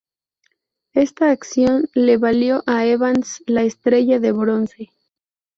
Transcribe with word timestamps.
Esta 0.95 1.29
acción 1.29 1.87
le 1.93 2.17
valió 2.17 2.63
a 2.65 2.87
Evans 2.87 3.43
la 3.45 3.61
Estrella 3.61 4.19
de 4.19 4.31
Bronce. 4.31 4.89